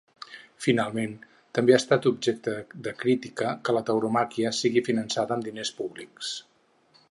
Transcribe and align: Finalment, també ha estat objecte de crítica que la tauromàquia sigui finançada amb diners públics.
Finalment, 0.65 1.11
també 1.57 1.75
ha 1.75 1.81
estat 1.81 2.07
objecte 2.11 2.55
de 2.87 2.95
crítica 3.03 3.53
que 3.67 3.77
la 3.79 3.85
tauromàquia 3.91 4.55
sigui 4.63 4.83
finançada 4.91 5.37
amb 5.39 5.49
diners 5.51 5.73
públics. 5.83 6.33